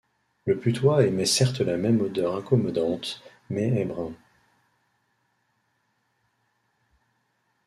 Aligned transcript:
Le 0.45 0.57
putois 0.57 1.05
émet 1.05 1.27
certes 1.27 1.59
la 1.59 1.77
même 1.77 2.01
odeur 2.01 2.35
incommodante, 2.35 3.21
mais 3.51 3.67
est 3.79 3.85
brun. 3.85 4.15